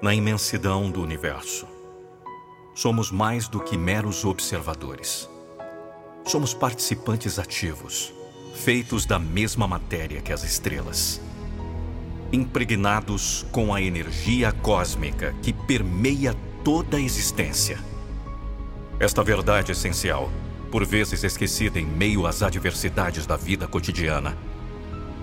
[0.00, 1.66] Na imensidão do universo,
[2.72, 5.28] somos mais do que meros observadores.
[6.24, 8.14] Somos participantes ativos,
[8.54, 11.20] feitos da mesma matéria que as estrelas.
[12.32, 17.80] Impregnados com a energia cósmica que permeia toda a existência.
[19.00, 20.30] Esta verdade essencial,
[20.70, 24.38] por vezes esquecida em meio às adversidades da vida cotidiana,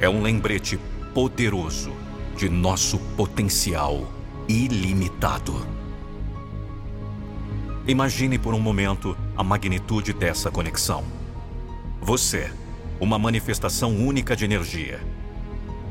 [0.00, 0.80] é um lembrete
[1.14, 1.92] poderoso
[2.36, 4.12] de nosso potencial
[4.48, 5.66] ilimitado.
[7.86, 11.04] Imagine por um momento a magnitude dessa conexão.
[12.00, 12.50] Você,
[13.00, 15.00] uma manifestação única de energia,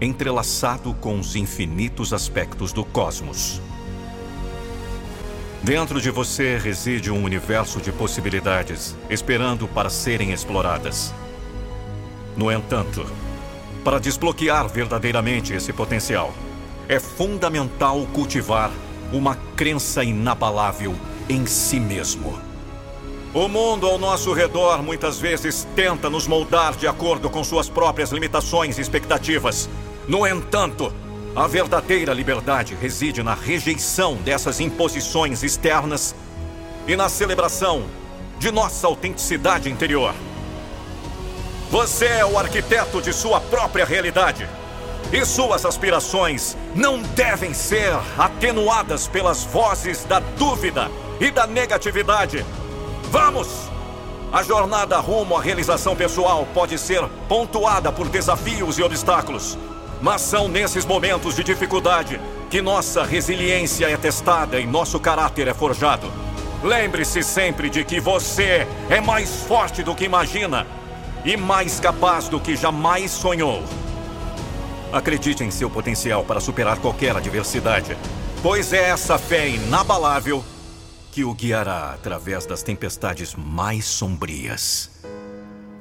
[0.00, 3.60] entrelaçado com os infinitos aspectos do cosmos.
[5.62, 11.14] Dentro de você reside um universo de possibilidades esperando para serem exploradas.
[12.36, 13.06] No entanto,
[13.82, 16.34] para desbloquear verdadeiramente esse potencial,
[16.88, 18.70] é fundamental cultivar
[19.12, 20.94] uma crença inabalável
[21.28, 22.38] em si mesmo.
[23.34, 28.10] O mundo ao nosso redor muitas vezes tenta nos moldar de acordo com suas próprias
[28.10, 29.68] limitações e expectativas.
[30.08, 30.92] No entanto,
[31.34, 36.14] a verdadeira liberdade reside na rejeição dessas imposições externas
[36.88, 37.84] e na celebração
[38.38, 40.14] de nossa autenticidade interior.
[41.70, 44.48] Você é o arquiteto de sua própria realidade.
[45.12, 50.90] E suas aspirações não devem ser atenuadas pelas vozes da dúvida
[51.20, 52.44] e da negatividade.
[53.10, 53.48] Vamos!
[54.32, 59.56] A jornada rumo à realização pessoal pode ser pontuada por desafios e obstáculos,
[60.02, 65.54] mas são nesses momentos de dificuldade que nossa resiliência é testada e nosso caráter é
[65.54, 66.10] forjado.
[66.62, 70.66] Lembre-se sempre de que você é mais forte do que imagina
[71.24, 73.62] e mais capaz do que jamais sonhou.
[74.96, 77.94] Acredite em seu potencial para superar qualquer adversidade,
[78.42, 80.42] pois é essa fé inabalável
[81.12, 84.90] que o guiará através das tempestades mais sombrias.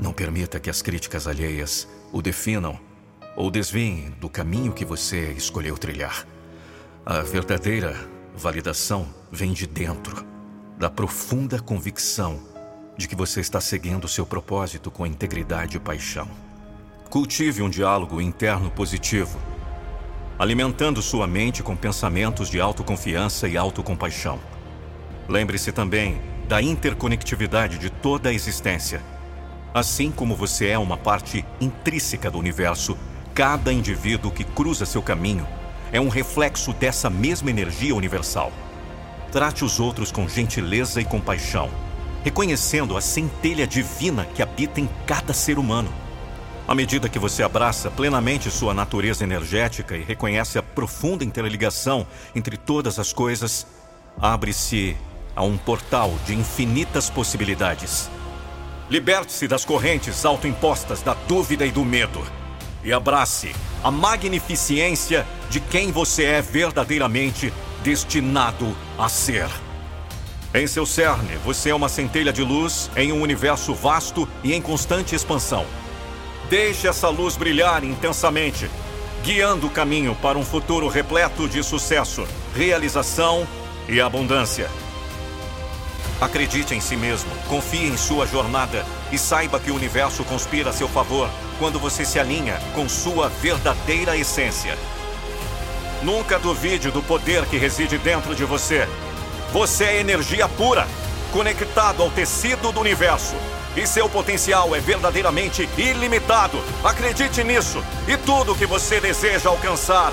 [0.00, 2.76] Não permita que as críticas alheias o definam
[3.36, 6.26] ou desviem do caminho que você escolheu trilhar.
[7.06, 7.96] A verdadeira
[8.34, 10.26] validação vem de dentro,
[10.76, 12.42] da profunda convicção
[12.96, 16.28] de que você está seguindo seu propósito com integridade e paixão.
[17.14, 19.38] Cultive um diálogo interno positivo,
[20.36, 24.40] alimentando sua mente com pensamentos de autoconfiança e autocompaixão.
[25.28, 29.00] Lembre-se também da interconectividade de toda a existência.
[29.72, 32.98] Assim como você é uma parte intrínseca do universo,
[33.32, 35.46] cada indivíduo que cruza seu caminho
[35.92, 38.52] é um reflexo dessa mesma energia universal.
[39.30, 41.70] Trate os outros com gentileza e compaixão
[42.24, 45.92] reconhecendo a centelha divina que habita em cada ser humano.
[46.66, 52.56] À medida que você abraça plenamente sua natureza energética e reconhece a profunda interligação entre
[52.56, 53.66] todas as coisas,
[54.18, 54.96] abre-se
[55.36, 58.08] a um portal de infinitas possibilidades.
[58.88, 62.22] Liberte-se das correntes autoimpostas da dúvida e do medo
[62.82, 69.48] e abrace a magnificência de quem você é verdadeiramente destinado a ser.
[70.54, 74.62] Em seu cerne, você é uma centelha de luz em um universo vasto e em
[74.62, 75.66] constante expansão.
[76.48, 78.70] Deixe essa luz brilhar intensamente,
[79.22, 83.46] guiando o caminho para um futuro repleto de sucesso, realização
[83.88, 84.70] e abundância.
[86.20, 90.72] Acredite em si mesmo, confie em sua jornada e saiba que o universo conspira a
[90.72, 91.28] seu favor
[91.58, 94.78] quando você se alinha com sua verdadeira essência.
[96.02, 98.86] Nunca duvide do poder que reside dentro de você
[99.54, 100.84] você é energia pura,
[101.32, 103.36] conectado ao tecido do universo.
[103.76, 106.62] E seu potencial é verdadeiramente ilimitado.
[106.82, 107.82] Acredite nisso.
[108.06, 110.12] E tudo que você deseja alcançar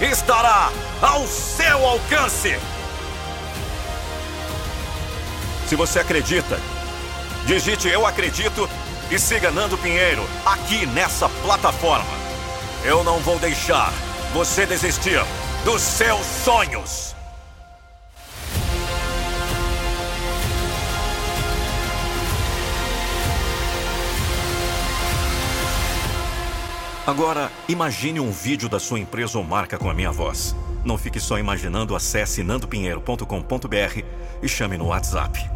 [0.00, 2.58] estará ao seu alcance.
[5.68, 6.58] Se você acredita,
[7.46, 8.68] digite Eu Acredito
[9.10, 12.04] e siga Nando Pinheiro aqui nessa plataforma.
[12.84, 13.92] Eu não vou deixar
[14.32, 15.22] você desistir
[15.64, 17.11] dos seus sonhos.
[27.04, 30.54] Agora, imagine um vídeo da sua empresa ou marca com a minha voz.
[30.84, 34.02] Não fique só imaginando, acesse nandopinheiro.com.br
[34.40, 35.51] e chame no WhatsApp